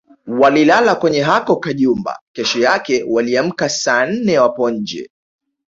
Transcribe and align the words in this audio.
Walilala 0.27 0.95
kwenye 0.95 1.21
hako 1.21 1.55
kajumba 1.55 2.19
kesho 2.33 2.59
yake 2.59 3.03
waliamka 3.03 3.69
saa 3.69 4.05
nne 4.05 4.39
wapo 4.39 4.69
nje 4.71 5.09